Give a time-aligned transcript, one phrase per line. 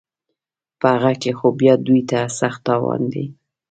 [0.79, 3.25] په هغه کې خو بیا دوی ته سخت تاوان دی